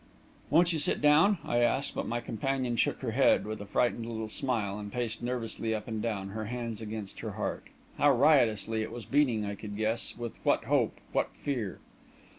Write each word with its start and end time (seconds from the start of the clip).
"Won't 0.49 0.73
you 0.73 0.79
sit 0.79 0.99
down?" 0.99 1.37
I 1.45 1.59
asked, 1.59 1.93
but 1.93 2.07
my 2.07 2.21
companion 2.21 2.75
shook 2.75 3.01
her 3.01 3.11
head, 3.11 3.45
with 3.45 3.61
a 3.61 3.67
frightened 3.67 4.07
little 4.07 4.29
smile, 4.29 4.79
and 4.79 4.91
paced 4.91 5.21
nervously 5.21 5.75
up 5.75 5.87
and 5.87 6.01
down, 6.01 6.29
her 6.29 6.45
hands 6.45 6.81
against 6.81 7.19
her 7.19 7.33
heart. 7.33 7.65
How 7.99 8.09
riotously 8.11 8.81
it 8.81 8.91
was 8.91 9.05
beating 9.05 9.45
I 9.45 9.53
could 9.53 9.77
guess 9.77 10.17
with 10.17 10.37
what 10.43 10.63
hope, 10.63 10.97
what 11.11 11.35
fear.... 11.35 11.77